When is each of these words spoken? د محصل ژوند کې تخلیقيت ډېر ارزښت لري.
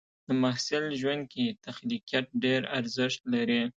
د 0.27 0.29
محصل 0.43 0.85
ژوند 1.01 1.23
کې 1.33 1.45
تخلیقيت 1.65 2.25
ډېر 2.43 2.61
ارزښت 2.77 3.21
لري. 3.33 3.61